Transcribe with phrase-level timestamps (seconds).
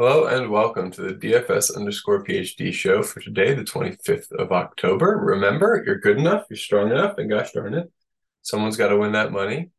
[0.00, 5.20] Hello and welcome to the DFS underscore PhD show for today, the 25th of October.
[5.20, 7.90] Remember, you're good enough, you're strong enough, and gosh darn it,
[8.42, 9.70] someone's got to win that money.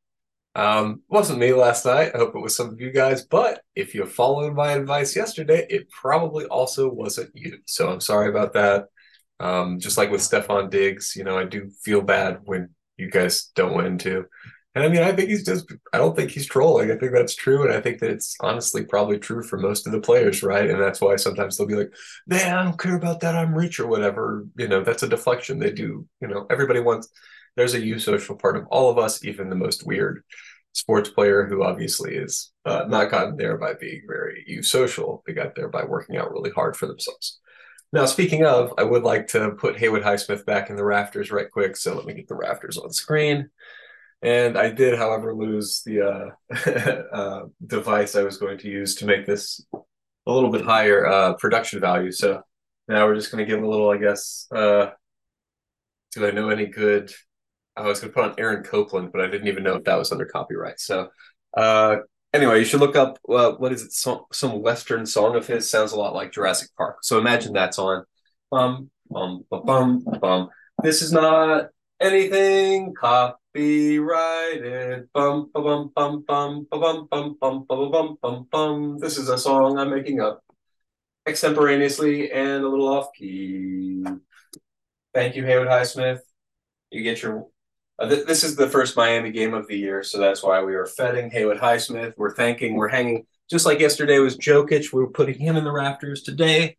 [0.55, 2.11] Um, wasn't me last night.
[2.13, 5.65] I hope it was some of you guys, but if you followed my advice yesterday,
[5.69, 7.59] it probably also wasn't you.
[7.65, 8.87] So I'm sorry about that.
[9.39, 13.45] Um, just like with Stefon Diggs, you know, I do feel bad when you guys
[13.55, 14.25] don't win too.
[14.79, 16.89] And I mean, I think he's just, I don't think he's trolling.
[16.89, 17.63] I think that's true.
[17.63, 20.69] And I think that it's honestly probably true for most of the players, right?
[20.69, 21.93] And that's why sometimes they'll be like,
[22.27, 23.35] man, I don't care about that.
[23.35, 24.47] I'm rich or whatever.
[24.57, 25.59] You know, that's a deflection.
[25.59, 27.09] They do, you know, everybody wants,
[27.57, 30.23] there's a eusocial part of all of us, even the most weird
[30.71, 35.23] sports player who obviously is uh, not gotten there by being very you social.
[35.27, 37.37] They got there by working out really hard for themselves.
[37.91, 41.51] Now, speaking of, I would like to put Haywood Highsmith back in the rafters right
[41.51, 41.75] quick.
[41.75, 43.49] So let me get the rafters on screen.
[44.21, 49.05] And I did, however, lose the uh, uh, device I was going to use to
[49.05, 52.11] make this a little bit higher uh, production value.
[52.11, 52.41] So
[52.87, 54.47] now we're just going to give a little, I guess.
[54.53, 54.87] Uh,
[56.13, 57.11] do I know any good?
[57.77, 59.97] I was going to put on Aaron Copland, but I didn't even know if that
[59.97, 60.79] was under copyright.
[60.79, 61.09] So
[61.55, 61.97] uh,
[62.33, 63.93] anyway, you should look up uh, what is it?
[63.93, 66.97] Some, some Western song of his sounds a lot like Jurassic Park.
[67.03, 68.03] So imagine that's on.
[68.51, 70.49] Bum bum bum bum bum.
[70.83, 71.67] This is not
[71.99, 72.93] anything
[73.53, 75.07] be righted.
[75.13, 78.97] Bum ba bum bum bum ba bum bum bum ba bum bum bum.
[78.99, 80.43] This is a song I'm making up
[81.27, 84.03] extemporaneously and a little off key.
[85.13, 86.19] Thank you, Haywood Highsmith.
[86.91, 87.47] You get your.
[87.97, 90.75] Uh, th- this is the first Miami game of the year, so that's why we
[90.75, 92.13] are feting Haywood Highsmith.
[92.17, 92.75] We're thanking.
[92.75, 93.25] We're hanging.
[93.49, 96.21] Just like yesterday was Jokic, we we're putting him in the rafters.
[96.21, 96.77] Today,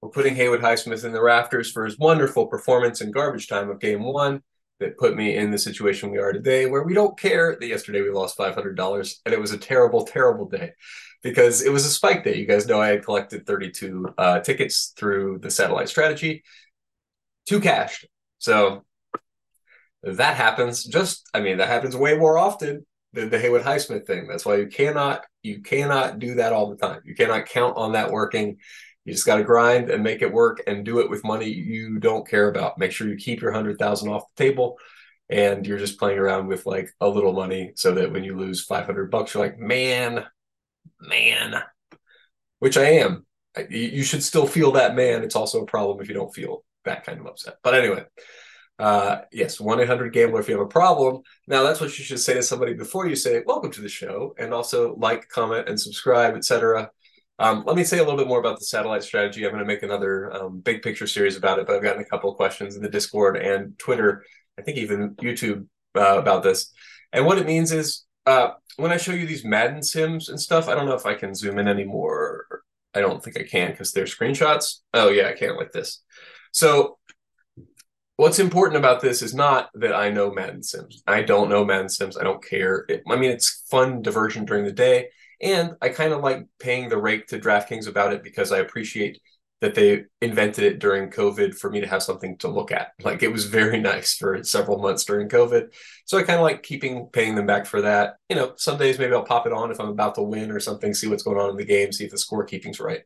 [0.00, 3.80] we're putting Haywood Highsmith in the rafters for his wonderful performance in garbage time of
[3.80, 4.42] Game One
[4.80, 8.02] that put me in the situation we are today, where we don't care that yesterday
[8.02, 10.72] we lost $500 and it was a terrible, terrible day
[11.22, 12.36] because it was a spike day.
[12.36, 16.44] You guys know I had collected 32 uh, tickets through the satellite strategy,
[17.46, 18.06] two cashed.
[18.38, 18.84] So
[20.02, 24.28] that happens just, I mean, that happens way more often than the Haywood Highsmith thing.
[24.28, 27.00] That's why you cannot, you cannot do that all the time.
[27.04, 28.58] You cannot count on that working
[29.06, 32.00] you just got to grind and make it work and do it with money you
[32.00, 32.76] don't care about.
[32.76, 34.78] Make sure you keep your hundred thousand off the table,
[35.30, 38.64] and you're just playing around with like a little money, so that when you lose
[38.64, 40.24] five hundred bucks, you're like, man,
[41.00, 41.62] man,
[42.58, 43.24] which I am.
[43.70, 45.22] You should still feel that man.
[45.22, 47.54] It's also a problem if you don't feel that kind of upset.
[47.62, 48.04] But anyway,
[48.78, 51.22] uh, yes, 1 800 Gambler if you have a problem.
[51.46, 54.34] Now, that's what you should say to somebody before you say, Welcome to the show,
[54.36, 56.90] and also like, comment, and subscribe, etc.
[57.38, 59.44] Um, let me say a little bit more about the satellite strategy.
[59.44, 62.06] I'm going to make another um, big picture series about it, but I've gotten a
[62.06, 64.24] couple of questions in the Discord and Twitter,
[64.58, 65.66] I think even YouTube
[65.96, 66.72] uh, about this.
[67.12, 70.68] And what it means is uh, when I show you these Madden sims and stuff,
[70.68, 72.46] I don't know if I can zoom in anymore.
[72.94, 74.80] I don't think I can because they're screenshots.
[74.94, 76.02] Oh, yeah, I can't like this.
[76.52, 76.98] So
[78.16, 81.02] what's important about this is not that I know Madden Sims.
[81.06, 82.16] I don't know Madden Sims.
[82.16, 82.86] I don't care.
[82.88, 85.10] It, I mean, it's fun diversion during the day.
[85.40, 89.20] And I kind of like paying the rake to DraftKings about it because I appreciate
[89.60, 92.92] that they invented it during COVID for me to have something to look at.
[93.02, 95.72] Like it was very nice for several months during COVID.
[96.04, 98.16] So I kind of like keeping paying them back for that.
[98.28, 100.60] You know, some days maybe I'll pop it on if I'm about to win or
[100.60, 103.02] something, see what's going on in the game, see if the scorekeeping's right.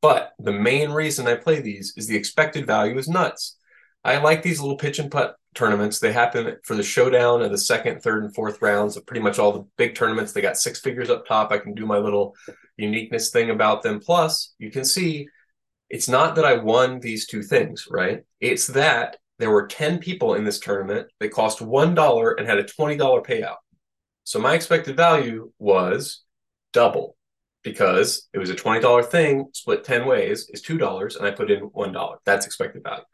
[0.00, 3.57] But the main reason I play these is the expected value is nuts.
[4.04, 5.98] I like these little pitch and putt tournaments.
[5.98, 9.38] They happen for the showdown of the second, third, and fourth rounds of pretty much
[9.38, 10.32] all the big tournaments.
[10.32, 11.50] They got six figures up top.
[11.50, 12.34] I can do my little
[12.76, 14.00] uniqueness thing about them.
[14.00, 15.26] Plus, you can see
[15.90, 18.22] it's not that I won these two things, right?
[18.40, 22.64] It's that there were 10 people in this tournament that cost $1 and had a
[22.64, 23.56] $20 payout.
[24.24, 26.22] So my expected value was
[26.72, 27.16] double
[27.62, 31.70] because it was a $20 thing split 10 ways is $2 and I put in
[31.70, 32.16] $1.
[32.24, 33.04] That's expected value.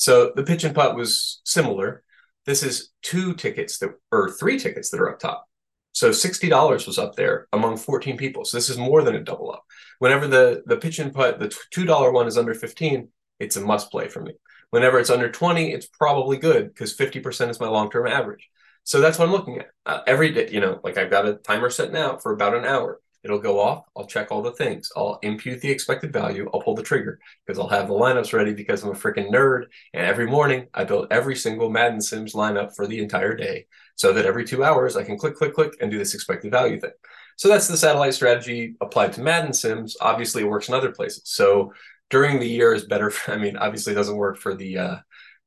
[0.00, 2.02] So the pitch and putt was similar.
[2.46, 5.46] This is two tickets that or three tickets that are up top.
[5.92, 8.46] So $60 was up there among 14 people.
[8.46, 9.62] So this is more than a double up.
[9.98, 13.08] Whenever the the pitch and putt, the $2 one is under 15,
[13.40, 14.32] it's a must play for me.
[14.70, 18.48] Whenever it's under 20, it's probably good because 50% is my long-term average.
[18.84, 19.68] So that's what I'm looking at.
[19.84, 22.64] Uh, every day, you know, like I've got a timer set now for about an
[22.64, 23.00] hour.
[23.22, 23.84] It'll go off.
[23.96, 24.90] I'll check all the things.
[24.96, 26.48] I'll impute the expected value.
[26.52, 29.66] I'll pull the trigger because I'll have the lineups ready because I'm a freaking nerd.
[29.92, 34.12] And every morning I build every single Madden Sims lineup for the entire day so
[34.14, 36.92] that every two hours I can click, click, click and do this expected value thing.
[37.36, 39.96] So that's the satellite strategy applied to Madden Sims.
[40.00, 41.22] Obviously, it works in other places.
[41.26, 41.72] So
[42.08, 43.10] during the year is better.
[43.10, 44.96] For, I mean, obviously, it doesn't work for the uh,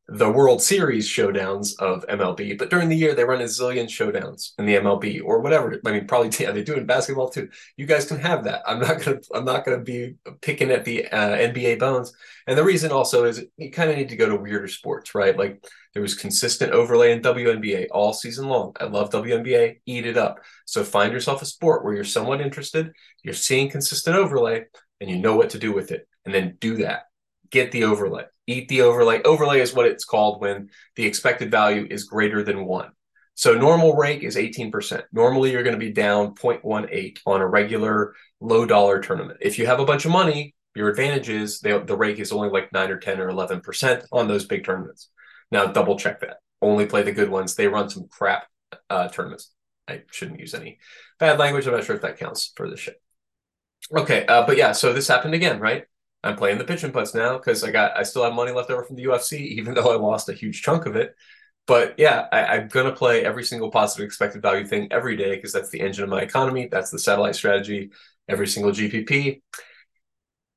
[0.10, 4.52] the World Series showdowns of MLB, but during the year they run a zillion showdowns
[4.58, 5.80] in the MLB or whatever.
[5.86, 7.50] I mean, probably yeah, they do in basketball too.
[7.78, 8.64] You guys can have that.
[8.68, 12.14] I'm not gonna I'm not gonna be picking at the uh, NBA bones.
[12.48, 15.38] And the reason also is you kind of need to go to weirder sports, right?
[15.38, 15.64] Like
[15.94, 18.76] there was consistent overlay in WNBA all season long.
[18.82, 19.80] I love WNBA.
[19.86, 20.40] Eat it up.
[20.66, 22.92] So find yourself a sport where you're somewhat interested.
[23.24, 24.66] You're seeing consistent overlay,
[25.00, 27.04] and you know what to do with it, and then do that.
[27.54, 29.22] Get the overlay eat the overlay.
[29.24, 32.92] Overlay is what it's called when the expected value is greater than one.
[33.36, 35.04] So normal rake is 18%.
[35.12, 39.40] Normally you're going to be down 0.18 on a regular low dollar tournament.
[39.42, 42.50] If you have a bunch of money, your advantage is the, the rake is only
[42.50, 45.10] like 9 or 10 or 11% on those big tournaments.
[45.52, 46.38] Now double check that.
[46.62, 47.56] Only play the good ones.
[47.56, 48.48] They run some crap
[48.90, 49.52] uh, tournaments.
[49.88, 50.80] I shouldn't use any
[51.20, 51.66] bad language.
[51.68, 53.02] I'm not sure if that counts for this shit.
[53.96, 55.86] Okay, uh, but yeah, so this happened again, right?
[56.24, 58.72] I'm playing the pitch and putts now because I got I still have money left
[58.72, 61.16] over from the UFC, even though I lost a huge chunk of it.
[61.66, 65.54] But yeah, I, am gonna play every single positive expected value thing every day because
[65.54, 66.68] that's the engine of my economy.
[66.70, 67.92] That's the satellite strategy.
[68.28, 69.42] Every single GPP.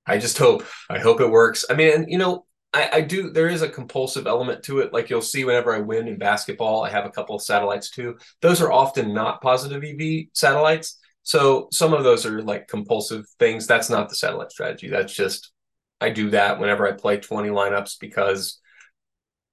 [0.07, 0.65] I just hope.
[0.89, 1.65] I hope it works.
[1.69, 3.31] I mean, and, you know, I, I do.
[3.31, 4.93] There is a compulsive element to it.
[4.93, 8.19] Like you'll see whenever I win in basketball, I have a couple of satellites too.
[8.41, 10.99] Those are often not positive EV satellites.
[11.23, 13.67] So some of those are like compulsive things.
[13.67, 14.89] That's not the satellite strategy.
[14.89, 15.53] That's just
[16.01, 18.61] I do that whenever I play 20 lineups because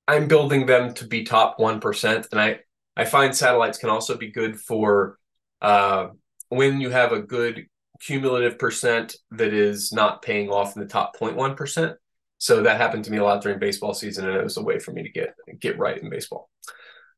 [0.08, 2.28] I'm building them to be top 1%.
[2.32, 2.60] And I,
[2.96, 5.18] I find satellites can also be good for
[5.62, 6.08] uh,
[6.50, 7.68] when you have a good
[8.02, 11.96] cumulative percent that is not paying off in the top 0.1%.
[12.38, 14.78] So that happened to me a lot during baseball season, and it was a way
[14.78, 16.50] for me to get get right in baseball.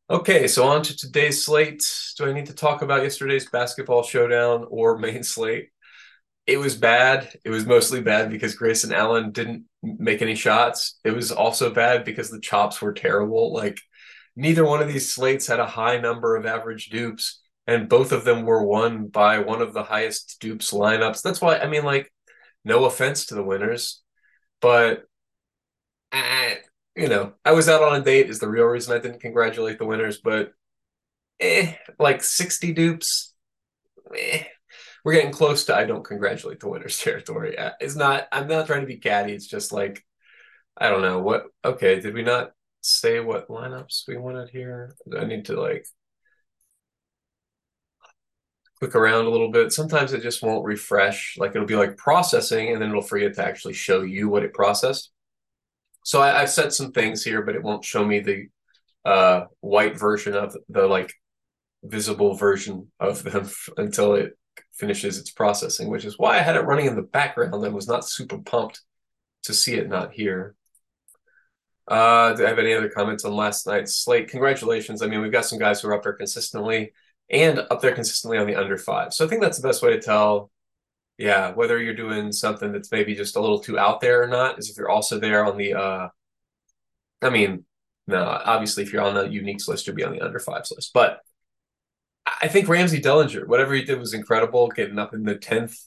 [0.08, 1.84] Okay, so on to today's slate.
[2.16, 5.70] Do I need to talk about yesterday's basketball showdown or main slate?
[6.48, 7.30] It was bad.
[7.44, 11.00] It was mostly bad because Grayson Allen didn't make any shots.
[11.04, 13.54] It was also bad because the chops were terrible.
[13.54, 13.80] Like
[14.36, 18.26] neither one of these slates had a high number of average dupes, and both of
[18.26, 21.22] them were won by one of the highest dupes lineups.
[21.22, 22.12] That's why I mean, like,
[22.64, 24.02] no offense to the winners,
[24.62, 25.06] but
[26.12, 26.56] eh,
[26.96, 29.78] you know, I was out on a date is the real reason I didn't congratulate
[29.80, 30.54] the winners, but
[31.40, 33.34] eh, like 60 dupes.
[34.16, 34.44] Eh,
[35.06, 37.58] we're getting close to I don't congratulate the winners territory.
[37.58, 38.28] Uh, it's not.
[38.32, 39.34] I'm not trying to be catty.
[39.34, 40.04] It's just like
[40.76, 41.46] I don't know what.
[41.64, 44.94] Okay, did we not say what lineups we wanted here?
[45.18, 45.86] I need to like
[48.80, 49.72] click around a little bit.
[49.72, 51.36] Sometimes it just won't refresh.
[51.38, 54.54] Like it'll be like processing, and then it'll forget to actually show you what it
[54.56, 55.12] processed.
[56.04, 58.48] So I, have set some things here, but it won't show me the
[59.06, 61.14] uh, white version of the like
[61.84, 64.34] visible version of them until it
[64.78, 67.88] finishes its processing, which is why I had it running in the background and was
[67.88, 68.82] not super pumped
[69.44, 70.56] to see it not here.
[71.88, 74.30] Uh, do I have any other comments on last night's slate?
[74.30, 75.02] Congratulations.
[75.02, 76.94] I mean, we've got some guys who are up there consistently
[77.30, 79.14] and up there consistently on the under five.
[79.14, 80.52] So I think that's the best way to tell,
[81.18, 84.58] yeah, whether you're doing something that's maybe just a little too out there or not,
[84.58, 86.08] is if you're also there on the, uh,
[87.22, 87.66] I mean,
[88.08, 90.92] no, obviously if you're on the uniques list, you'll be on the under fives list.
[90.94, 91.20] But
[92.26, 95.78] I think Ramsey Dellinger, whatever he did was incredible, getting up in the 10th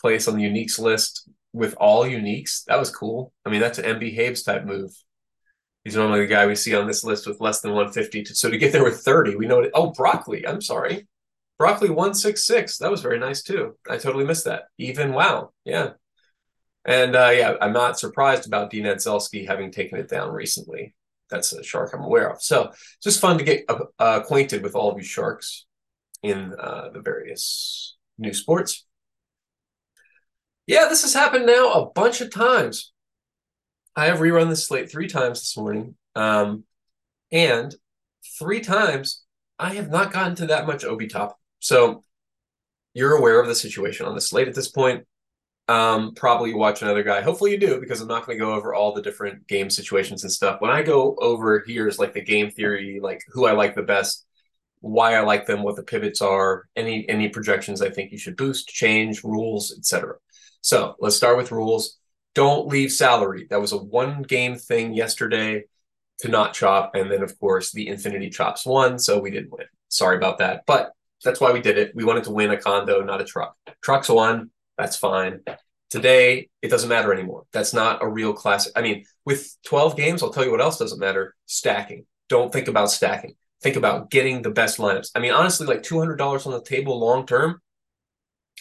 [0.00, 2.64] place on the uniques list with all uniques.
[2.64, 3.32] That was cool.
[3.44, 4.90] I mean, that's an MB Habs type move.
[5.84, 8.24] He's normally the guy we see on this list with less than 150.
[8.24, 9.70] To, so to get there with 30, we know it.
[9.74, 10.46] Oh, Broccoli.
[10.46, 11.06] I'm sorry.
[11.58, 12.78] Broccoli 166.
[12.78, 13.76] That was very nice too.
[13.88, 14.64] I totally missed that.
[14.78, 15.52] Even wow.
[15.64, 15.90] Yeah.
[16.84, 20.94] And uh, yeah, I'm not surprised about Dean Edzelski having taken it down recently.
[21.30, 22.42] That's a shark I'm aware of.
[22.42, 22.72] So
[23.02, 25.66] just fun to get uh, acquainted with all of you sharks
[26.24, 28.86] in uh, the various new sports.
[30.66, 32.92] Yeah, this has happened now a bunch of times.
[33.94, 35.96] I have rerun the slate three times this morning.
[36.16, 36.64] Um,
[37.30, 37.74] and
[38.38, 39.22] three times
[39.58, 41.38] I have not gotten to that much Obi top.
[41.60, 42.04] So
[42.94, 45.06] you're aware of the situation on the slate at this point.
[45.68, 47.20] Um, probably watch another guy.
[47.20, 50.22] Hopefully you do, because I'm not going to go over all the different game situations
[50.22, 50.60] and stuff.
[50.60, 53.82] When I go over here is like the game theory, like who I like the
[53.82, 54.24] best
[54.84, 58.36] why I like them, what the pivots are, any any projections I think you should
[58.36, 60.16] boost, change, rules, etc.
[60.60, 61.98] So let's start with rules.
[62.34, 63.46] Don't leave salary.
[63.48, 65.64] That was a one game thing yesterday
[66.18, 69.66] to not chop, and then of course the infinity chops won, so we didn't win.
[69.88, 70.92] Sorry about that, but
[71.24, 71.92] that's why we did it.
[71.94, 73.56] We wanted to win a condo, not a truck.
[73.82, 74.50] Trucks won.
[74.76, 75.40] That's fine.
[75.88, 77.44] Today, it doesn't matter anymore.
[77.52, 78.72] That's not a real classic.
[78.76, 82.04] I mean, with 12 games, I'll tell you what else doesn't matter stacking.
[82.28, 85.10] Don't think about stacking think about getting the best lineups.
[85.14, 87.60] I mean, honestly, like two hundred dollars on the table long term.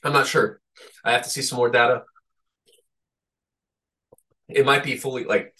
[0.01, 0.61] I'm not sure.
[1.03, 2.03] I have to see some more data.
[4.47, 5.53] It might be fully like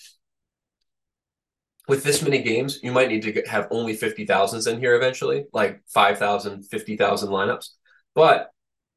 [1.90, 5.46] with this many games, you might need to get, have only 50,000s in here eventually,
[5.52, 7.72] like 5,000, 50,000 lineups.
[8.16, 8.52] But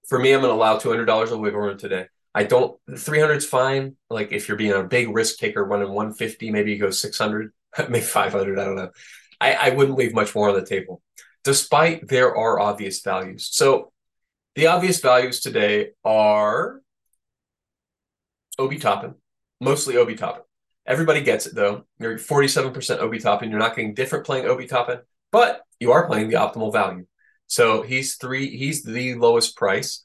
[0.09, 2.07] for me, I'm going to allow $200 of wiggle room today.
[2.33, 3.97] I don't, 300 is fine.
[4.09, 7.53] Like if you're being a big risk taker running 150, maybe you go 600,
[7.89, 8.57] maybe 500.
[8.57, 8.91] I don't know.
[9.41, 11.03] I, I wouldn't leave much more on the table,
[11.45, 13.49] despite there are obvious values.
[13.53, 13.93] So
[14.55, 16.81] the obvious values today are
[18.59, 19.15] Obi Toppin,
[19.61, 20.43] mostly Obi Toppin.
[20.87, 21.85] Everybody gets it though.
[21.99, 23.51] You're 47% Obi Toppin.
[23.51, 25.01] You're not getting different playing Obi Toppin,
[25.33, 27.07] but you are playing the optimal value.
[27.49, 30.05] So he's three, he's the lowest price.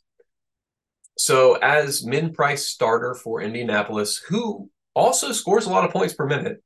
[1.17, 6.25] So as min price starter for Indianapolis, who also scores a lot of points per
[6.25, 6.63] minute.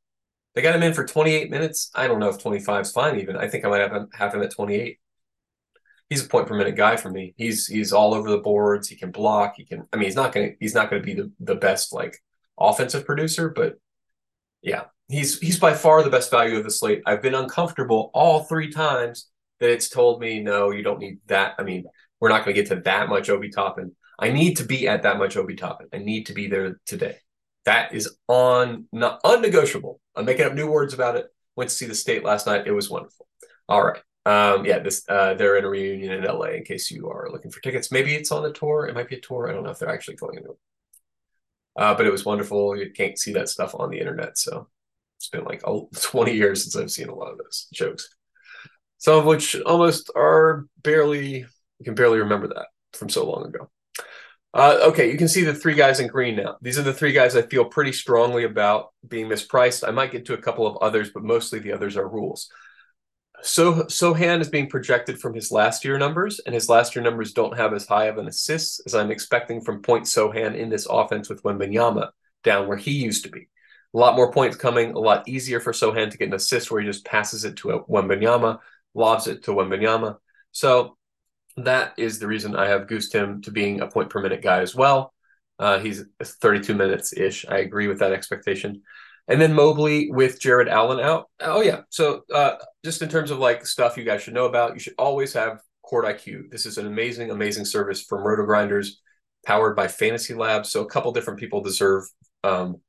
[0.55, 1.91] They got him in for 28 minutes.
[1.93, 3.35] I don't know if 25 is fine even.
[3.35, 4.97] I think I might have him, have him at 28.
[6.09, 7.33] He's a point per minute guy for me.
[7.35, 8.87] He's he's all over the boards.
[8.87, 9.55] He can block.
[9.57, 9.87] He can.
[9.91, 12.17] I mean, he's not gonna he's not gonna be the, the best like
[12.59, 13.79] offensive producer, but
[14.61, 17.01] yeah, he's he's by far the best value of the slate.
[17.07, 21.55] I've been uncomfortable all three times that it's told me no, you don't need that.
[21.57, 21.85] I mean,
[22.19, 23.95] we're not going to get to that much Obi Toppin.
[24.19, 25.87] I need to be at that much Obi Toppin.
[25.93, 27.17] I need to be there today.
[27.65, 29.99] That is on not unnegotiable.
[30.15, 31.27] I'm making up new words about it.
[31.55, 32.67] Went to see the state last night.
[32.67, 33.27] It was wonderful.
[33.67, 34.01] All right.
[34.27, 36.47] Um, yeah, this uh, they're in a reunion in LA.
[36.47, 38.87] In case you are looking for tickets, maybe it's on the tour.
[38.87, 39.49] It might be a tour.
[39.49, 40.57] I don't know if they're actually going into it.
[41.77, 42.77] Uh, but it was wonderful.
[42.77, 44.37] You can't see that stuff on the internet.
[44.37, 44.67] So
[45.17, 45.61] it's been like
[46.01, 48.09] 20 years since I've seen a lot of those jokes.
[48.97, 51.39] Some of which almost are barely,
[51.79, 53.69] you can barely remember that from so long ago.
[54.55, 56.55] Uh, okay, you can see the three guys in green now.
[56.61, 59.85] These are the three guys I feel pretty strongly about being mispriced.
[59.85, 62.49] I might get to a couple of others, but mostly the others are rules.
[63.41, 67.33] So Sochan is being projected from his last year numbers, and his last year numbers
[67.33, 70.87] don't have as high of an assist as I'm expecting from Point Sochan in this
[70.89, 72.11] offense with Wembanyama
[72.45, 73.49] down where he used to be.
[73.93, 76.79] A lot more points coming, a lot easier for Sochan to get an assist where
[76.79, 78.59] he just passes it to Wembanyama,
[78.93, 80.15] lobs it to Wembanyama.
[80.53, 80.94] So
[81.57, 84.61] that is the reason I have goosed him to being a point per minute guy
[84.61, 85.13] as well.
[85.57, 87.45] Uh, he's 32 minutes ish.
[87.47, 88.81] I agree with that expectation.
[89.27, 91.29] And then Mobley with Jarrett Allen out.
[91.39, 91.81] Oh yeah.
[91.89, 94.93] So uh, just in terms of like stuff you guys should know about, you should
[94.97, 96.51] always have Court IQ.
[96.51, 99.01] This is an amazing, amazing service from Roto Grinders,
[99.45, 100.69] powered by Fantasy Labs.
[100.69, 102.03] So a couple different people deserve
[102.43, 102.81] um,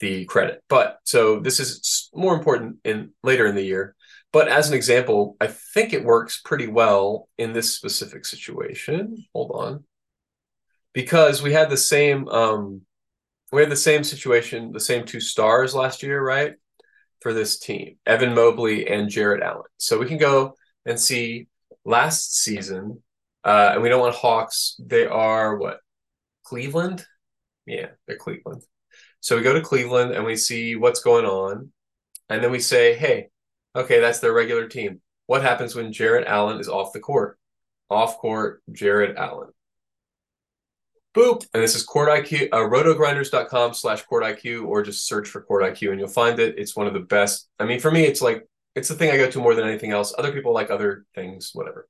[0.00, 0.62] the credit.
[0.68, 3.96] But so this is more important in later in the year.
[4.32, 9.26] But as an example, I think it works pretty well in this specific situation.
[9.34, 9.84] Hold on.
[10.94, 12.82] Because we had the same um,
[13.52, 16.54] we had the same situation, the same two stars last year, right?
[17.20, 19.70] For this team, Evan Mobley and Jarrett Allen.
[19.76, 21.48] So we can go and see
[21.84, 23.02] last season,
[23.44, 24.80] uh, and we don't want Hawks.
[24.84, 25.78] They are what?
[26.44, 27.04] Cleveland?
[27.66, 28.62] Yeah, they're Cleveland.
[29.20, 31.70] So we go to Cleveland and we see what's going on.
[32.28, 33.28] And then we say, hey,
[33.74, 35.00] okay, that's their regular team.
[35.26, 37.38] What happens when Jarrett Allen is off the court?
[37.90, 39.50] Off court, Jarrett Allen
[41.14, 41.46] boop.
[41.52, 45.62] And this is Court IQ, uh, rotogrinders.com slash Court IQ, or just search for Court
[45.62, 46.58] IQ and you'll find it.
[46.58, 47.48] It's one of the best.
[47.58, 49.92] I mean, for me, it's like, it's the thing I go to more than anything
[49.92, 50.14] else.
[50.16, 51.88] Other people like other things, whatever.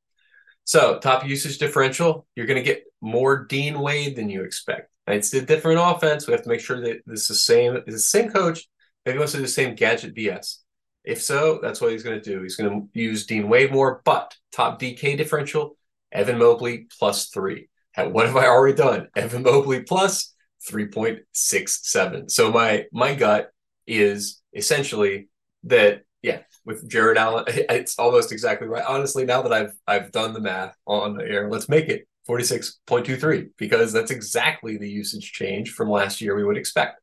[0.64, 4.90] So, top usage differential, you're going to get more Dean Wade than you expect.
[5.06, 6.26] And it's a different offense.
[6.26, 8.68] We have to make sure that this is the same, it's the same coach.
[9.04, 10.58] Maybe wants the same gadget BS.
[11.04, 12.42] If so, that's what he's going to do.
[12.42, 15.76] He's going to use Dean Wade more, but top DK differential,
[16.12, 19.08] Evan Mobley plus three what have I already done?
[19.16, 20.34] Evan Mobley plus
[20.70, 22.30] 3.67.
[22.30, 23.50] So my my gut
[23.86, 25.28] is essentially
[25.64, 28.84] that yeah, with Jarrett Allen, it's almost exactly right.
[28.86, 33.50] Honestly, now that I've I've done the math on the air, let's make it 46.23
[33.58, 37.00] because that's exactly the usage change from last year we would expect.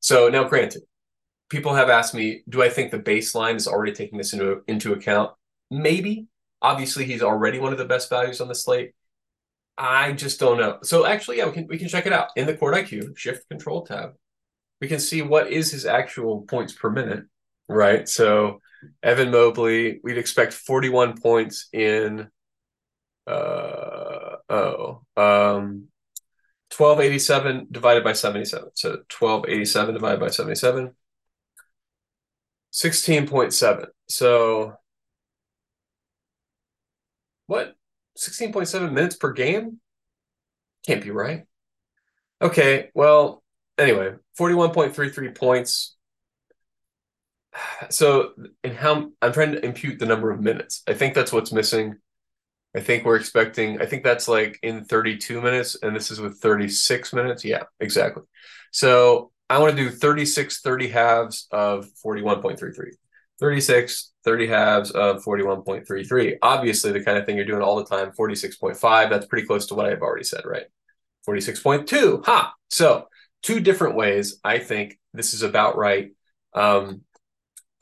[0.00, 0.82] So now granted,
[1.52, 4.94] people have asked me, do I think the baseline is already taking this into into
[4.94, 5.32] account?
[5.70, 6.26] Maybe.
[6.62, 8.94] Obviously, he's already one of the best values on the slate.
[9.76, 10.78] I just don't know.
[10.82, 13.48] So actually, yeah, we can we can check it out in the Court IQ Shift
[13.50, 14.14] Control tab.
[14.80, 17.24] We can see what is his actual points per minute,
[17.68, 18.08] right?
[18.08, 18.60] So
[19.02, 22.28] Evan Mobley, we'd expect 41 points in
[23.26, 25.88] uh oh um
[26.76, 28.70] 1287 divided by 77.
[28.74, 30.92] So 1287 divided by 77.
[32.72, 33.92] 16.7.
[34.08, 34.74] So
[37.46, 37.76] what?
[38.16, 39.80] 16.7 minutes per game?
[40.86, 41.44] Can't be right.
[42.40, 43.42] Okay, well,
[43.78, 45.96] anyway, 41.33 points.
[47.90, 48.30] So,
[48.64, 50.82] in how I'm trying to impute the number of minutes.
[50.88, 51.96] I think that's what's missing.
[52.74, 56.40] I think we're expecting, I think that's like in 32 minutes, and this is with
[56.40, 57.44] 36 minutes.
[57.44, 58.22] Yeah, exactly.
[58.70, 62.92] So, I want to do 36 30 halves of 41.33.
[63.38, 66.36] 36, 30 halves of 41.33.
[66.40, 69.10] Obviously, the kind of thing you're doing all the time, 46.5.
[69.10, 70.64] That's pretty close to what I've already said, right?
[71.28, 72.24] 46.2.
[72.24, 72.54] Ha!
[72.70, 73.08] So,
[73.42, 74.40] two different ways.
[74.42, 76.12] I think this is about right.
[76.54, 77.02] Um,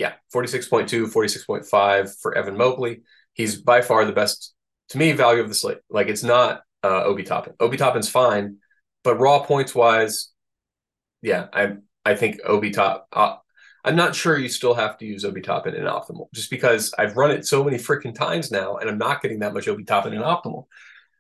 [0.00, 3.02] yeah, 46.2, 46.5 for Evan Mobley.
[3.34, 4.54] He's by far the best,
[4.88, 5.78] to me, value of the slate.
[5.88, 7.52] Like, it's not uh, Obi Toppin.
[7.60, 8.56] Obi Toppin's fine,
[9.04, 10.29] but raw points wise,
[11.22, 13.08] yeah, I I think Obi Top.
[13.12, 13.36] Uh,
[13.84, 16.92] I'm not sure you still have to use Obi Toppin in an optimal, just because
[16.98, 19.84] I've run it so many freaking times now, and I'm not getting that much Obi
[19.84, 20.66] Toppin in an optimal.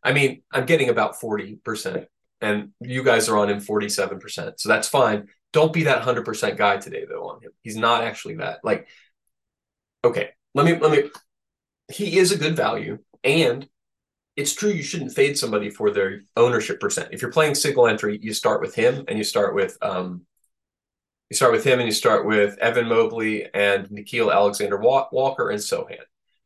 [0.02, 2.06] I mean, I'm getting about forty percent,
[2.40, 5.28] and you guys are on him forty seven percent, so that's fine.
[5.52, 7.28] Don't be that hundred percent guy today, though.
[7.30, 8.60] On him, he's not actually that.
[8.62, 8.88] Like,
[10.04, 11.10] okay, let me let me.
[11.92, 13.68] He is a good value, and
[14.40, 17.10] it's true you shouldn't fade somebody for their ownership percent.
[17.12, 20.22] If you're playing single entry, you start with him and you start with um,
[21.28, 25.60] you start with him and you start with Evan Mobley and Nickeil Alexander Walker and
[25.60, 26.02] Sochan,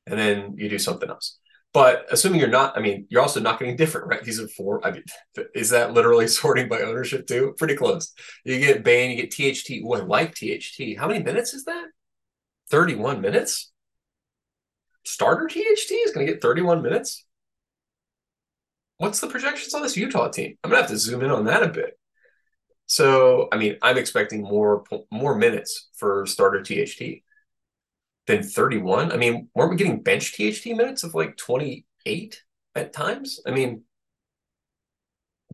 [0.07, 1.39] and then you do something else.
[1.73, 4.23] But assuming you're not, I mean, you're also not getting different, right?
[4.23, 4.85] These are four.
[4.87, 5.05] I mean,
[5.55, 7.55] is that literally sorting by ownership too?
[7.57, 8.13] Pretty close.
[8.45, 9.83] You get Bane, you get THT.
[9.85, 10.99] Oh, I like THT.
[10.99, 11.87] How many minutes is that?
[12.71, 13.71] 31 minutes?
[15.05, 17.25] Starter THT is going to get 31 minutes?
[18.99, 20.57] What's the projections on this Utah team?
[20.63, 21.99] I'm gonna have to zoom in on that a bit.
[22.87, 27.23] So, I mean, I'm expecting more more minutes for starter THT
[28.27, 29.13] than 31.
[29.13, 32.43] I mean, weren't we getting bench THT minutes of like 28
[32.75, 33.41] at times?
[33.47, 33.83] I mean,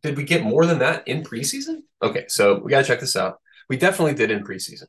[0.03, 1.83] did we get more than that in preseason?
[2.03, 3.41] Okay, so we gotta check this out.
[3.69, 4.87] We definitely did in preseason.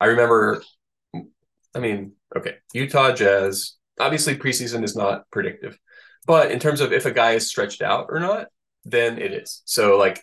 [0.00, 0.62] I remember.
[1.76, 3.74] I mean, okay, Utah Jazz.
[3.98, 5.78] Obviously, preseason is not predictive.
[6.26, 8.46] But in terms of if a guy is stretched out or not,
[8.84, 9.62] then it is.
[9.64, 10.22] So like,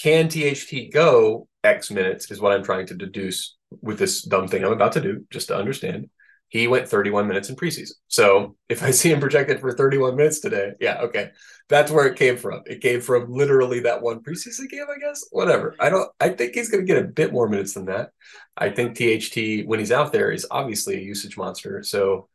[0.00, 4.64] can THT go X minutes is what I'm trying to deduce with this dumb thing
[4.64, 6.08] I'm about to do, just to understand.
[6.50, 7.92] He went 31 minutes in preseason.
[8.06, 11.30] So if I see him projected for 31 minutes today, yeah, okay.
[11.68, 12.62] That's where it came from.
[12.64, 15.26] It came from literally that one preseason game, I guess.
[15.30, 15.76] Whatever.
[15.78, 18.12] I don't I think he's gonna get a bit more minutes than that.
[18.56, 21.82] I think THT when he's out there is obviously a usage monster.
[21.82, 22.28] So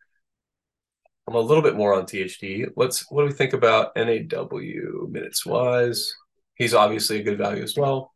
[1.28, 2.74] I'm a little bit more on THT.
[2.76, 6.14] Let's what do we think about NAW minutes wise?
[6.56, 8.14] He's obviously a good value as well.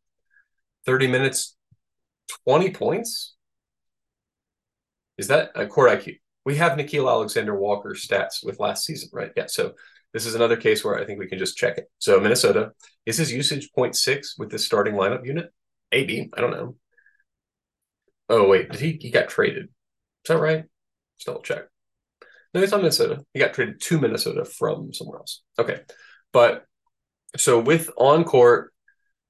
[0.86, 1.56] 30 minutes,
[2.46, 3.36] 20 points.
[5.17, 6.20] Is that a court IQ?
[6.46, 9.32] We have Nickeil Alexander Walker stats with last season, right?
[9.36, 9.48] Yeah.
[9.48, 9.74] So
[10.13, 11.89] this is another case where I think we can just check it.
[12.00, 12.72] So Minnesota,
[13.06, 15.52] is his usage 0.6 with this starting lineup unit?
[15.91, 16.30] Maybe.
[16.36, 16.76] I don't know.
[18.30, 18.70] Oh, wait.
[18.70, 19.65] Did he he got traded?
[19.65, 20.65] Is that right?
[21.17, 21.67] Just double check.
[22.53, 23.23] No, he's on Minnesota.
[23.33, 25.43] He got traded to Minnesota from somewhere else.
[25.60, 25.81] Okay.
[26.33, 26.65] But
[27.36, 28.73] so with on court,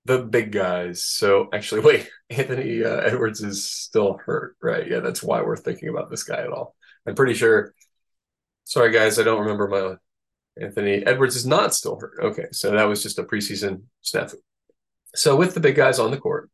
[0.06, 1.04] the big guys.
[1.04, 4.90] So actually, wait, Anthony uh, Edwards is still hurt, right?
[4.90, 6.76] Yeah, that's why we're thinking about this guy at all.
[7.06, 7.74] I'm pretty sure.
[8.64, 9.96] Sorry, guys, I don't remember my
[10.62, 12.18] Anthony Edwards is not still hurt.
[12.22, 14.36] Okay, so that was just a preseason snafu.
[15.16, 16.50] So with the big guys on the court,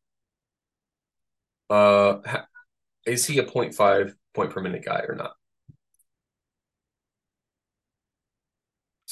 [1.69, 2.17] uh,
[3.05, 5.33] is he a 0.5 point per minute guy or not?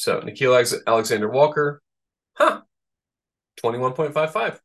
[0.02, 1.80] So Nickeil Alexander Walker,
[2.34, 2.62] huh?
[3.64, 4.58] 21.55.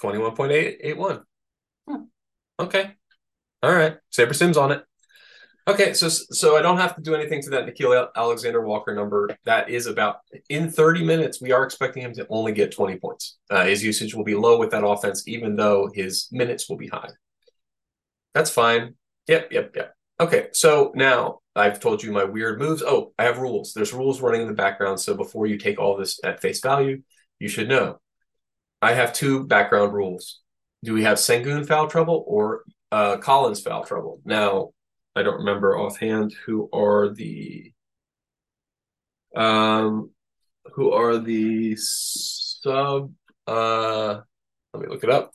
[0.00, 1.22] 21.881.
[1.86, 1.96] Hmm.
[2.58, 2.92] Okay.
[3.62, 3.98] All right.
[4.08, 4.84] Saber Sims on it.
[5.68, 9.28] Okay, so so I don't have to do anything to that Nickeil Alexander Walker number.
[9.44, 11.42] That is about in 30 minutes.
[11.42, 13.36] We are expecting him to only get 20 points.
[13.50, 16.88] Uh, his usage will be low with that offense, even though his minutes will be
[16.88, 17.10] high.
[18.32, 18.94] That's fine.
[19.26, 19.94] Yep, yep, yep.
[20.20, 22.82] Okay, so now I've told you my weird moves.
[22.82, 23.72] Oh, I have rules.
[23.74, 25.00] There's rules running in the background.
[25.00, 27.02] So before you take all this at face value,
[27.38, 28.00] you should know.
[28.82, 30.40] I have two background rules.
[30.82, 34.20] Do we have Sengun foul trouble or uh, Collins foul trouble?
[34.24, 34.70] Now,
[35.16, 37.72] I don't remember offhand who are the
[39.36, 40.10] um
[40.74, 43.12] who are the sub
[43.48, 44.20] uh
[44.72, 45.32] let me look it up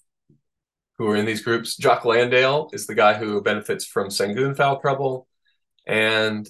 [0.99, 1.77] who are in these groups.
[1.77, 5.28] Jock Landale is the guy who benefits from Sengun foul trouble,
[5.89, 6.47] and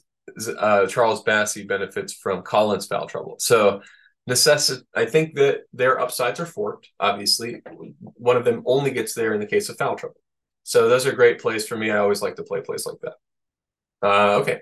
[0.59, 3.37] uh, Charles Bassey benefits from Collins foul trouble.
[3.39, 3.81] So
[4.29, 6.89] necessit I think that their upsides are forked.
[6.99, 7.61] Obviously,
[7.99, 10.21] one of them only gets there in the case of foul trouble.
[10.63, 11.89] So those are great plays for me.
[11.89, 14.07] I always like to play plays like that.
[14.07, 14.61] Uh, okay.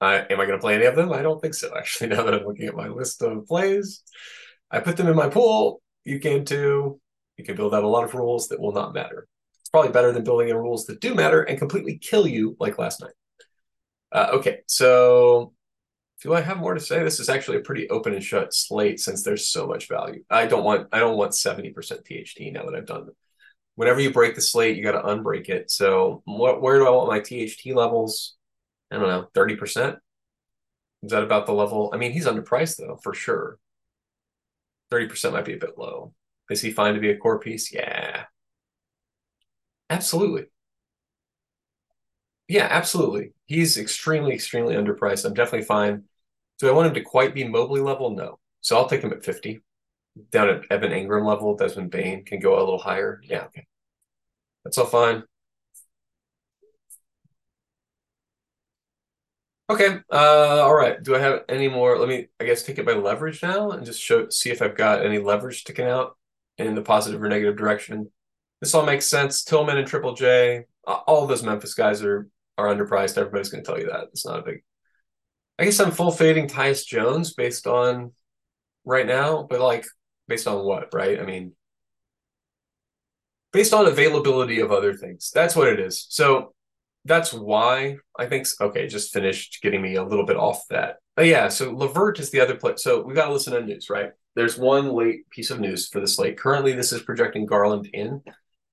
[0.00, 1.12] Uh, am I going to play any of them?
[1.12, 1.76] I don't think so.
[1.76, 4.02] Actually, now that I'm looking at my list of plays,
[4.70, 5.82] I put them in my pool.
[6.04, 7.00] You can too.
[7.36, 9.26] You can build out a lot of rules that will not matter.
[9.60, 12.78] It's probably better than building in rules that do matter and completely kill you like
[12.78, 13.12] last night.
[14.12, 15.52] Uh, okay, so
[16.22, 17.02] do I have more to say?
[17.04, 20.24] This is actually a pretty open and shut slate since there's so much value.
[20.30, 23.16] I don't want I don't want 70% THT now that I've done it.
[23.76, 25.70] whenever you break the slate, you got to unbreak it.
[25.70, 28.36] So what, where do I want my THT levels?
[28.92, 29.98] I don't know, 30%?
[31.02, 31.90] Is that about the level?
[31.94, 33.58] I mean, he's underpriced though, for sure.
[34.90, 36.14] 30% might be a bit low.
[36.50, 37.72] Is he fine to be a core piece?
[37.72, 38.24] Yeah.
[39.90, 40.46] Absolutely.
[42.50, 43.32] Yeah, absolutely.
[43.46, 45.24] He's extremely, extremely underpriced.
[45.24, 46.02] I'm definitely fine.
[46.58, 48.10] Do I want him to quite be Mobley level?
[48.10, 48.40] No.
[48.60, 49.60] So I'll take him at 50.
[50.32, 53.20] Down at Evan Engram level, Desmond Bane can go a little higher.
[53.22, 53.68] Yeah, okay.
[54.64, 55.22] That's all fine.
[59.70, 60.00] Okay.
[60.10, 61.00] Uh, all right.
[61.00, 61.96] Do I have any more?
[61.98, 64.76] Let me, I guess, take it by leverage now and just show, see if I've
[64.76, 66.18] got any leverage sticking out
[66.58, 68.10] in the positive or negative direction.
[68.60, 69.44] This all makes sense.
[69.44, 72.26] Tillman and Triple J, all those Memphis guys are
[72.60, 73.18] are underpriced.
[73.18, 74.08] Everybody's going to tell you that.
[74.12, 74.62] It's not a big.
[75.58, 78.12] I guess I'm full fading Tyus Jones based on
[78.84, 79.84] right now, but like
[80.28, 81.20] based on what, right?
[81.20, 81.52] I mean,
[83.52, 85.30] based on availability of other things.
[85.34, 86.06] That's what it is.
[86.08, 86.54] So
[87.04, 90.96] that's why I think okay, just finished getting me a little bit off that.
[91.16, 92.74] But yeah, so LeVert is the other play.
[92.76, 94.10] So we got to listen to news, right?
[94.36, 96.38] There's one late piece of news for the slate.
[96.38, 98.22] Currently, this is projecting Garland in.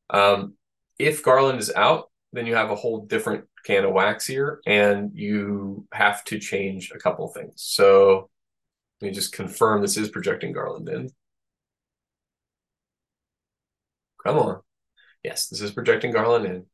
[0.09, 0.53] Um,
[0.99, 5.11] if Garland is out, then you have a whole different can of wax here, and
[5.13, 7.53] you have to change a couple things.
[7.55, 8.29] So
[9.01, 11.09] let me just confirm this is projecting Garland in.
[14.23, 14.61] Come on.
[15.23, 16.65] Yes, this is projecting Garland in.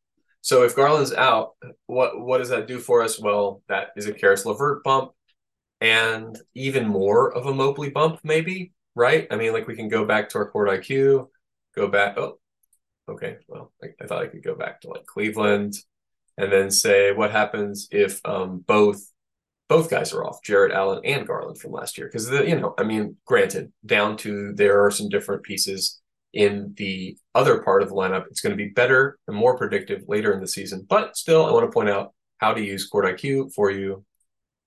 [0.41, 1.51] So if Garland's out,
[1.87, 3.19] what what does that do for us?
[3.19, 5.13] Well, that is a Caris LeVert bump
[5.81, 9.27] and even more of a Mobley bump, maybe, right?
[9.31, 11.27] I mean, like we can go back to our court IQ,
[11.75, 12.17] go back.
[12.17, 12.39] Oh,
[13.09, 13.37] okay.
[13.47, 15.75] Well, I, I thought I could go back to like Cleveland
[16.37, 19.01] and then say what happens if um, both
[19.69, 22.07] both guys are off, Jarrett Allen and Garland from last year.
[22.07, 26.01] Because the you know, I mean, granted, down to there are some different pieces
[26.33, 30.03] in the other part of the lineup, it's going to be better and more predictive
[30.07, 30.85] later in the season.
[30.87, 34.03] But still, I want to point out how to use Court IQ for you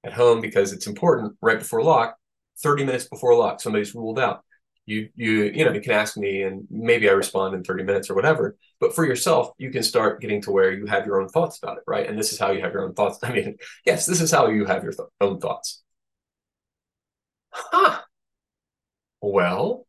[0.05, 2.16] at home because it's important right before lock,
[2.62, 4.44] 30 minutes before lock, somebody's ruled out.
[4.87, 8.09] You you you know you can ask me and maybe I respond in 30 minutes
[8.09, 8.57] or whatever.
[8.81, 11.79] But for yourself, you can start getting to where you have your own thoughts about
[11.79, 12.09] it, right?
[12.09, 13.18] And this is how you have your own thoughts.
[13.25, 15.83] I mean, yes, this is how you have your th- own thoughts.
[17.51, 18.03] Huh.
[19.20, 19.87] Well,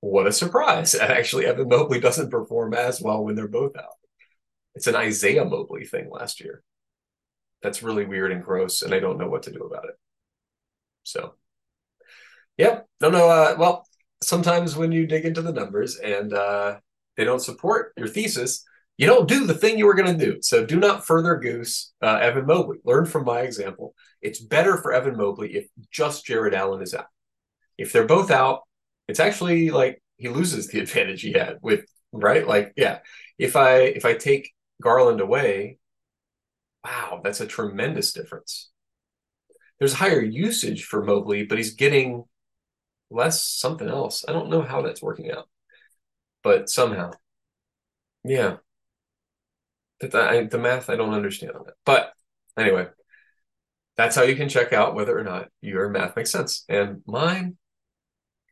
[0.00, 0.94] what a surprise.
[1.00, 3.96] And actually, Evan Mobley doesn't perform as well when they're both out.
[4.74, 6.62] It's an Isaiah Mobley thing last year.
[7.62, 9.96] That's really weird and gross, and I don't know what to do about it.
[11.04, 11.34] So,
[12.56, 12.86] yep.
[13.00, 13.28] No, no.
[13.28, 13.86] Uh, well,
[14.22, 16.76] sometimes when you dig into the numbers and uh,
[17.16, 18.64] they don't support your thesis,
[18.98, 20.38] you don't do the thing you were going to do.
[20.42, 22.78] So do not further goose uh, Evan Mobley.
[22.84, 23.94] Learn from my example.
[24.20, 27.06] It's better for Evan Mobley if just Jarrett Allen is out.
[27.78, 28.60] If they're both out,
[29.08, 32.98] it's actually like he loses the advantage he had with right like yeah
[33.38, 35.78] if i if i take garland away
[36.84, 38.70] wow that's a tremendous difference
[39.78, 42.24] there's higher usage for mobley but he's getting
[43.12, 45.48] less something else i don't know how that's working out
[46.42, 47.10] but somehow
[48.24, 48.56] yeah
[50.00, 52.12] the, I, the math i don't understand on it but
[52.56, 52.86] anyway
[53.96, 57.56] that's how you can check out whether or not your math makes sense and mine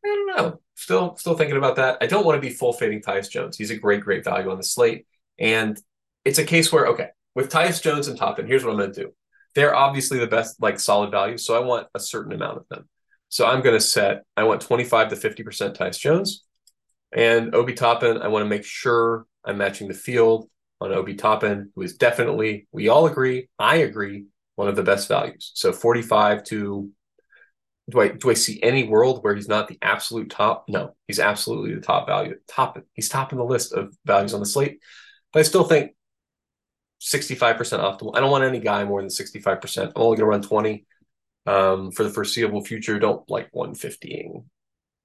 [0.04, 0.60] I don't know.
[0.74, 1.98] Still, still thinking about that.
[2.00, 3.56] I don't want to be full fading Tyus Jones.
[3.56, 5.06] He's a great, great value on the slate,
[5.38, 5.78] and
[6.24, 9.02] it's a case where okay, with Tyus Jones and Toppin, here's what I'm going to
[9.04, 9.14] do.
[9.54, 12.88] They're obviously the best, like solid value, so I want a certain amount of them.
[13.30, 14.24] So I'm going to set.
[14.36, 16.44] I want 25 to 50 percent Tyus Jones,
[17.12, 18.18] and Obi Toppin.
[18.18, 22.66] I want to make sure I'm matching the field on Obi Toppin, who is definitely,
[22.72, 25.52] we all agree, I agree, one of the best values.
[25.54, 26.90] So 45 to
[27.90, 30.66] do I do I see any world where he's not the absolute top?
[30.68, 32.36] No, he's absolutely the top value.
[32.46, 34.80] Top he's top in the list of values on the slate.
[35.32, 35.92] But I still think
[37.00, 38.16] 65% optimal.
[38.16, 39.86] I don't want any guy more than 65%.
[39.86, 40.86] I'm only gonna run 20
[41.46, 42.98] um, for the foreseeable future.
[42.98, 44.44] Don't like 150ing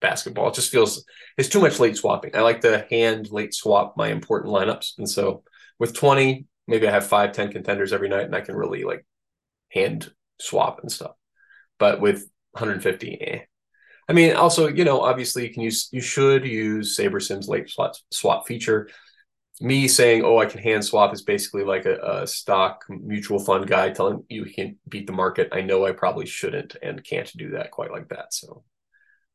[0.02, 0.50] basketball.
[0.50, 1.06] It just feels
[1.38, 2.36] it's too much late swapping.
[2.36, 4.98] I like to hand late swap my important lineups.
[4.98, 5.44] And so
[5.80, 9.06] with 20, maybe I have five, 10 contenders every night and I can really like
[9.70, 11.14] hand swap and stuff.
[11.80, 13.22] But with 150.
[13.22, 13.40] Eh.
[14.08, 17.94] I mean, also, you know, obviously you can use you should use SaberSim's late swap,
[18.12, 18.90] swap feature.
[19.62, 23.68] Me saying, oh, I can hand swap is basically like a, a stock mutual fund
[23.68, 25.50] guy telling you he can beat the market.
[25.52, 28.34] I know I probably shouldn't and can't do that quite like that.
[28.34, 28.64] So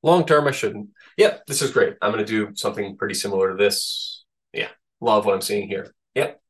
[0.03, 0.91] long term, I shouldn't.
[1.17, 1.97] Yep, this is great.
[2.03, 4.25] I'm going to do something pretty similar to this.
[4.53, 4.69] Yeah,
[5.01, 5.95] love what I'm seeing here.
[6.15, 6.41] Yep,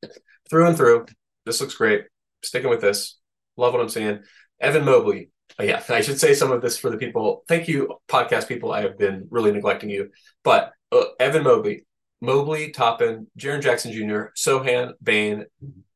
[0.48, 1.06] through and through.
[1.46, 2.06] This looks great.
[2.42, 3.18] Sticking with this.
[3.56, 4.20] Love what I'm seeing.
[4.60, 7.44] Evan Mobley, Oh, yeah, I should say some of this for the people.
[7.48, 8.72] Thank you, podcast people.
[8.72, 10.10] I have been really neglecting you.
[10.42, 11.86] But uh, Evan Mobley,
[12.20, 15.46] Mobley, Toppin, Jaren Jackson Jr., Sochan, Bane,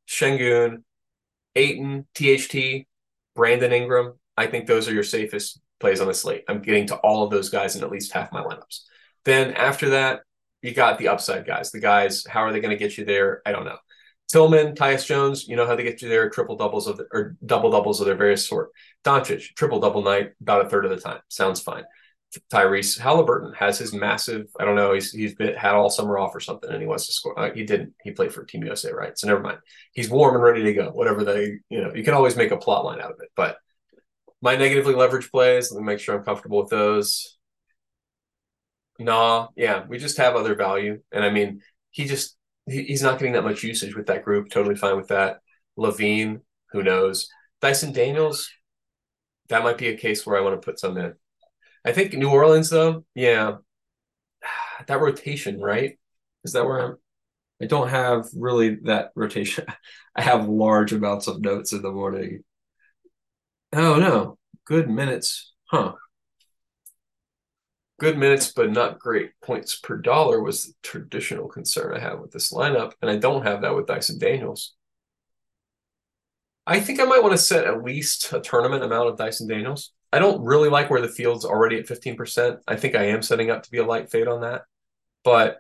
[0.09, 0.83] Sengun,
[1.55, 2.87] Ayton, THT,
[3.35, 4.19] Brandon Ingram.
[4.37, 6.45] I think those are your safest plays on the slate.
[6.49, 8.81] I'm getting to all of those guys in at least half my lineups.
[9.25, 10.21] Then after that,
[10.63, 11.71] you got the upside guys.
[11.71, 13.43] The guys, how are they going to get you there?
[13.45, 13.77] I don't know.
[14.33, 17.37] Tillman, Tyus Jones, you know how they get you there, triple doubles of the, or
[17.45, 18.71] double doubles of their various sort.
[19.05, 21.21] Doncic, triple double night about a third of the time.
[21.29, 21.85] Sounds fine.
[22.53, 24.47] Tyrese Halliburton has his massive.
[24.59, 24.92] I don't know.
[24.92, 27.38] He's he's been, had all summer off or something, and he wants to score.
[27.38, 27.94] Uh, he didn't.
[28.03, 29.16] He played for Team USA, right?
[29.18, 29.59] So never mind.
[29.92, 30.90] He's warm and ready to go.
[30.90, 33.29] Whatever they, you know, you can always make a plot line out of it.
[33.37, 33.57] But
[34.40, 35.73] my negatively leveraged plays.
[35.73, 37.38] Let me make sure I'm comfortable with those.
[38.99, 43.18] Nah, yeah, we just have other value, and I mean, he just he, he's not
[43.18, 44.51] getting that much usage with that group.
[44.51, 45.38] Totally fine with that.
[45.79, 47.29] LaVine, who knows?
[47.61, 48.51] Dyson Daniels,
[49.49, 51.14] that might be a case where I want to put some in.
[51.85, 53.57] I think New Orleans, though, yeah,
[54.87, 55.99] that rotation, right?
[56.44, 56.97] Is that where I'm?
[57.62, 59.66] I don't have really that rotation.
[60.16, 62.44] I have large amounts of notes in the morning.
[63.73, 65.94] Oh no, good minutes, huh?
[67.99, 72.33] Good minutes, but not great points per dollar was the traditional concern I have with
[72.33, 74.75] this lineup, and I don't have that with Dyson Daniels.
[76.66, 79.92] I think I might want to set at least a tournament amount of Dyson Daniels.
[80.14, 82.61] I don't really like where the field's already at 15%.
[82.68, 84.62] I think I am setting up to be a light fade on that,
[85.24, 85.59] but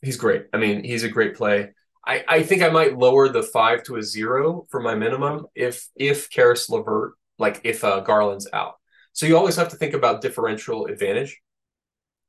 [0.00, 0.46] he's great.
[0.54, 1.72] I mean, he's a great play.
[2.06, 5.86] I, I think I might lower the five to a zero for my minimum if
[5.94, 8.76] if Caris LeVert, like if uh, Garland's out.
[9.12, 11.38] So you always have to think about differential advantage.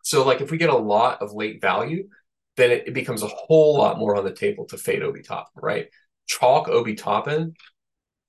[0.04, 2.10] So like if we get a lot of late value,
[2.58, 5.62] then it, it becomes a whole lot more on the table to fade Obi Toppin,
[5.64, 5.88] right?
[6.28, 7.54] Chalk Obi Toppin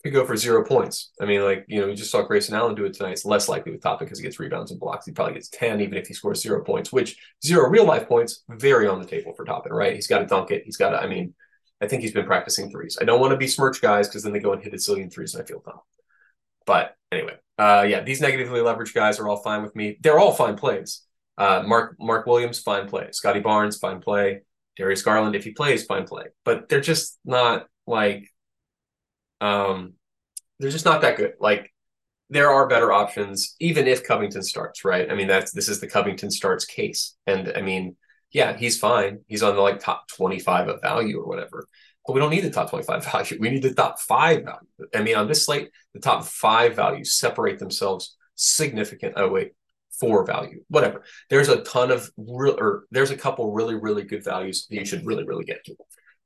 [0.02, 1.12] could go for zero points.
[1.20, 3.12] I mean, like, you know, you just saw Grayson Allen do it tonight.
[3.12, 5.06] It's less likely with Toppin because he gets rebounds and blocks.
[5.06, 8.42] He probably gets 10, even if he scores zero points, which zero real life points,
[8.48, 9.94] very on the table for Toppin, right?
[9.94, 10.62] He's got to dunk it.
[10.64, 11.34] He's got to, I mean,
[11.80, 12.98] I think he's been practicing threes.
[13.00, 15.12] I don't want to be smirch guys because then they go and hit a zillion
[15.12, 15.80] threes and I feel dumb.
[16.66, 19.98] But anyway, uh, yeah, these negatively leveraged guys are all fine with me.
[20.00, 21.02] They're all fine plays.
[21.38, 23.08] Uh, Mark Mark Williams, fine play.
[23.12, 24.42] Scottie Barnes, fine play.
[24.76, 26.24] Darius Garland, if he plays, fine play.
[26.44, 28.31] But they're just not like
[29.42, 29.94] um
[30.58, 31.34] they're just not that good.
[31.40, 31.72] Like
[32.30, 35.10] there are better options, even if Covington starts, right?
[35.10, 37.14] I mean, that's this is the Covington starts case.
[37.26, 37.96] And I mean,
[38.30, 39.20] yeah, he's fine.
[39.26, 41.66] He's on the like top 25 of value or whatever.
[42.06, 43.38] But we don't need the top 25 value.
[43.40, 44.88] We need the top five value.
[44.94, 49.14] I mean, on this slate, the top five values separate themselves significant.
[49.16, 49.52] Oh, wait,
[50.00, 51.04] four value, whatever.
[51.28, 54.84] There's a ton of real, or there's a couple really, really good values that you
[54.84, 55.76] should really, really get to.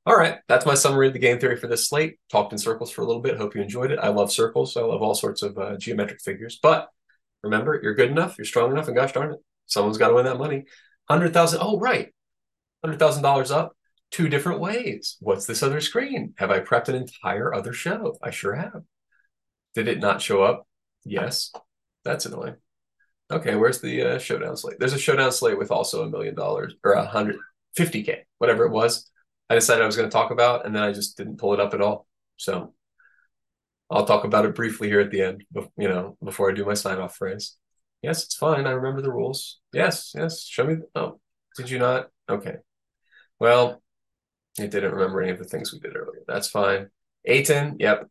[0.07, 2.17] All right, that's my summary of the game theory for this slate.
[2.31, 3.35] Talked in circles for a little bit.
[3.35, 3.99] Hope you enjoyed it.
[3.99, 4.77] I love circles.
[4.77, 6.59] I love all sorts of uh, geometric figures.
[6.63, 6.87] But
[7.43, 10.23] remember, you're good enough, you're strong enough, and gosh darn it, someone's got to win
[10.23, 10.63] that money.
[11.09, 11.59] Hundred thousand.
[11.61, 12.13] Oh, right,
[12.81, 13.73] hundred thousand dollars up.
[14.09, 15.17] Two different ways.
[15.19, 16.33] What's this other screen?
[16.37, 18.17] Have I prepped an entire other show?
[18.23, 18.83] I sure have.
[19.75, 20.65] Did it not show up?
[21.03, 21.51] Yes.
[22.05, 22.55] That's annoying.
[23.29, 24.77] Okay, where's the uh, showdown slate?
[24.79, 27.35] There's a showdown slate with also a million dollars or a hundred
[27.75, 29.11] fifty k, whatever it was.
[29.49, 31.59] I decided I was going to talk about, and then I just didn't pull it
[31.59, 32.07] up at all.
[32.35, 32.73] So
[33.89, 35.45] I'll talk about it briefly here at the end,
[35.77, 37.55] you know, before I do my sign off phrase.
[38.01, 38.67] Yes, it's fine.
[38.67, 39.59] I remember the rules.
[39.73, 40.43] Yes, yes.
[40.43, 40.77] Show me.
[40.93, 41.19] Oh,
[41.55, 42.09] did you not?
[42.29, 42.57] Okay.
[43.39, 43.81] Well,
[44.59, 46.23] it didn't remember any of the things we did earlier.
[46.27, 46.89] That's fine.
[47.25, 48.07] Ayton, yep,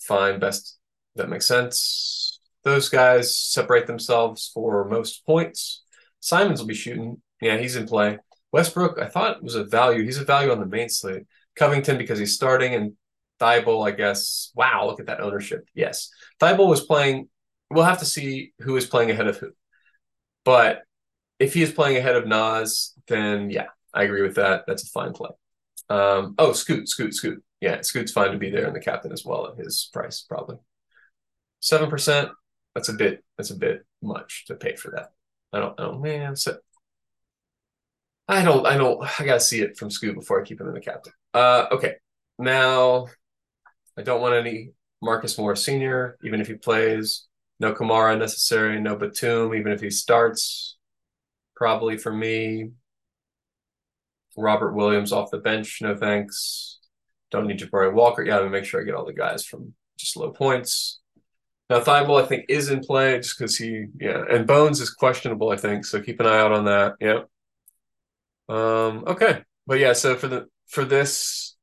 [0.00, 0.38] fine.
[0.38, 0.78] Best.
[1.16, 2.40] That makes sense.
[2.62, 5.82] Those guys separate themselves for most points.
[6.20, 7.22] Simons will be shooting.
[7.40, 8.18] Yeah, he's in play.
[8.56, 10.02] Westbrook, I thought was a value.
[10.02, 11.24] He's a value on the main slate.
[11.56, 12.94] Covington because he's starting, and
[13.38, 14.50] Thybulle, I guess.
[14.54, 15.68] Wow, look at that ownership.
[15.74, 16.08] Yes,
[16.40, 17.28] Thybulle was playing.
[17.70, 19.50] We'll have to see who is playing ahead of who.
[20.46, 20.84] But
[21.38, 24.64] if he is playing ahead of Nas, then yeah, I agree with that.
[24.66, 25.30] That's a fine play.
[25.90, 27.44] Um, oh, Scoot, Scoot, Scoot.
[27.60, 30.56] Yeah, Scoot's fine to be there in the captain as well at his price, probably.
[31.60, 32.30] Seven percent.
[32.74, 33.22] That's a bit.
[33.36, 35.10] That's a bit much to pay for that.
[35.52, 35.78] I don't.
[35.78, 36.56] Oh man, so
[38.28, 38.66] I don't.
[38.66, 39.02] I don't.
[39.20, 41.12] I gotta see it from Scoot before I keep him in the captain.
[41.32, 41.94] Uh, okay.
[42.38, 43.06] Now,
[43.96, 47.26] I don't want any Marcus Morris Senior, even if he plays.
[47.60, 48.80] No Camara necessary.
[48.80, 50.76] No Batum, even if he starts.
[51.54, 52.70] Probably for me.
[54.36, 55.78] Robert Williams off the bench.
[55.80, 56.78] No thanks.
[57.30, 58.22] Don't need Jabari Walker.
[58.22, 61.00] Yeah, to make sure I get all the guys from just low points.
[61.70, 65.50] Now Thybulle, I think, is in play just because he, yeah, and Bones is questionable,
[65.50, 65.84] I think.
[65.84, 66.94] So keep an eye out on that.
[67.00, 67.22] Yeah.
[68.48, 69.42] Um, okay.
[69.66, 71.56] But yeah, so for the for this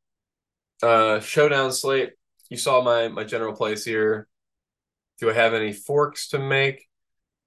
[0.82, 2.14] uh showdown slate,
[2.50, 4.28] you saw my my general place here.
[5.20, 6.88] Do I have any forks to make?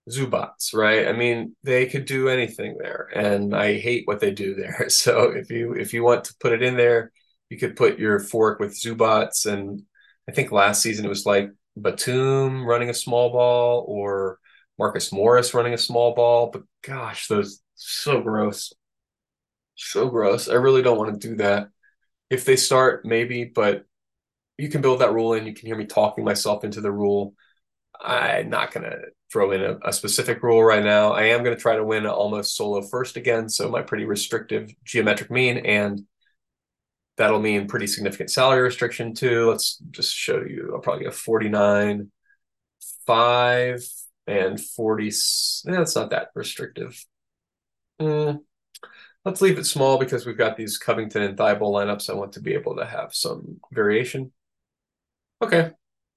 [0.09, 1.09] Zubac, right?
[1.09, 4.87] I mean, they could do anything there, and I hate what they do there.
[4.91, 7.13] So if you if you want to put it in there,
[7.51, 9.83] you could put your fork with Zubac, and
[10.29, 14.39] I think last season it was like Batum running a small ball or
[14.79, 16.51] Marcus Morris running a small ball.
[16.53, 18.73] But gosh, those so gross,
[19.77, 20.49] so gross.
[20.49, 21.69] I really don't want to do that.
[22.31, 23.85] If they start, maybe, but
[24.59, 25.47] you can build that rule in.
[25.47, 27.35] You can hear me talking myself into the rule.
[28.01, 28.99] I'm not going to
[29.33, 31.13] throw in a, a, specific rule right now.
[31.13, 33.49] I am going to try to win almost solo first again.
[33.49, 36.07] So my pretty restrictive geometric mean, and
[37.17, 39.49] that'll mean pretty significant salary restriction too.
[39.49, 40.73] Let's just show you.
[40.75, 42.11] I'll probably get 49,
[43.07, 43.89] 5,
[44.27, 45.05] and 40.
[45.05, 47.05] Yeah, it's not that restrictive.
[48.01, 48.41] Mm,
[49.27, 52.09] let's leave it small because we've got these Covington and Thybulle lineups.
[52.09, 54.33] I want to be able to have some variation.
[55.43, 55.73] Okay.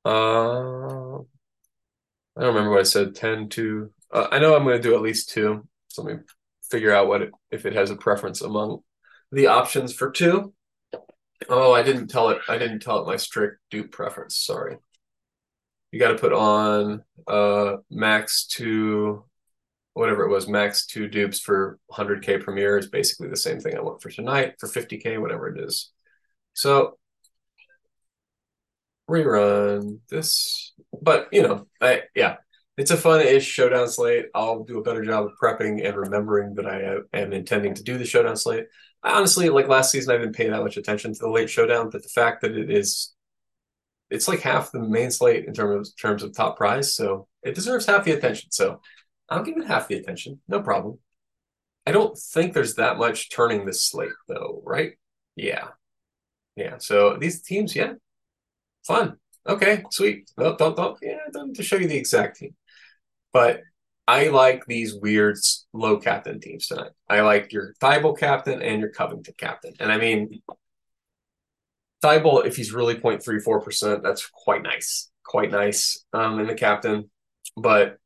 [0.05, 3.15] Uh, I don't remember what I said.
[3.15, 3.91] 10 to.
[4.13, 5.67] Uh, I know I'm going to do at least two.
[5.87, 6.21] So let me
[6.69, 8.83] figure out what it, if it has a preference among
[9.31, 10.53] the options for two.
[11.49, 12.39] Oh, I didn't tell it.
[12.47, 14.37] I didn't tell it my strict dupe preference.
[14.37, 14.77] Sorry.
[15.91, 19.23] You got to put on uh max two,
[19.99, 23.81] whatever it was, max two dupes for 100k premiere is basically the same thing I
[23.81, 25.91] want for tonight for 50k, whatever it is.
[26.53, 26.97] So
[29.09, 32.37] rerun this, but you know, I yeah,
[32.77, 34.27] it's a fun-ish showdown slate.
[34.33, 37.97] I'll do a better job of prepping and remembering that I am intending to do
[37.97, 38.67] the showdown slate.
[39.03, 41.89] I honestly, like last season, I didn't pay that much attention to the late showdown,
[41.89, 43.13] but the fact that it is,
[44.09, 47.53] it's like half the main slate in terms of terms of top prize, so it
[47.53, 48.49] deserves half the attention.
[48.51, 48.79] So
[49.29, 50.99] I'll give it half the attention, no problem.
[51.85, 54.93] I don't think there's that much turning this slate though, right?
[55.35, 55.69] Yeah,
[56.55, 56.77] yeah.
[56.79, 57.93] So these teams, yeah,
[58.85, 59.17] fun.
[59.47, 60.29] Okay, sweet.
[60.37, 62.55] No, don't don't yeah, don't to show you the exact team,
[63.33, 63.61] but
[64.07, 65.37] I like these weird
[65.73, 66.91] low captain teams tonight.
[67.09, 70.41] I like your Thybulle captain and your Covington captain, and I mean
[72.03, 77.09] Thybulle, if he's really 0.34%, that's quite nice, quite nice um, in the captain.
[77.57, 77.97] But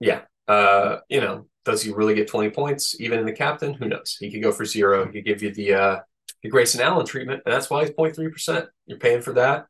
[0.00, 3.74] yeah, uh, you know, does he really get 20 points even in the captain?
[3.74, 4.16] Who knows?
[4.18, 5.06] He could go for zero.
[5.06, 6.00] He could give you the uh,
[6.42, 8.66] the Grayson Allen treatment, and that's why he's 0.3%.
[8.86, 9.66] You're paying for that.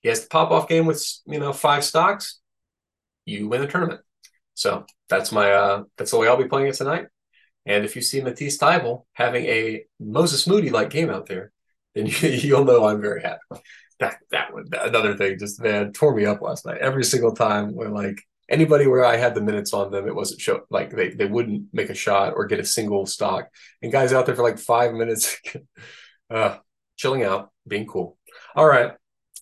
[0.00, 2.40] He has the pop off game with you know five stocks.
[3.24, 4.00] You win the tournament.
[4.54, 7.06] So that's my uh, that's the way I'll be playing it tonight.
[7.66, 11.52] And if you see Matisse Thybulle having a Moses Moody like game out there,
[11.94, 13.40] then you, will know I'm very happy.
[14.00, 16.78] That that one another thing just man tore me up last night.
[16.78, 20.40] Every single time when like anybody where I had the minutes on them, it wasn't
[20.40, 23.48] show like they they wouldn't make a shot or get a single stock.
[23.82, 25.38] And guys out there for like five minutes,
[26.30, 26.58] uh,
[26.96, 28.18] chilling out, being cool.
[28.54, 28.92] All right,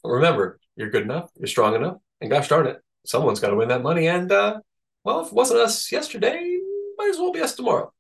[0.03, 3.69] remember you're good enough, you're strong enough, and gosh darn it, someone's got to win
[3.69, 4.09] that money.
[4.09, 4.61] And uh,
[5.05, 6.59] well, if it wasn't us yesterday,
[6.99, 7.95] might as well be us tomorrow.